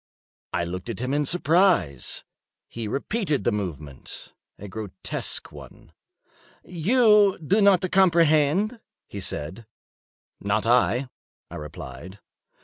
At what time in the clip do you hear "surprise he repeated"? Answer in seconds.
1.27-3.43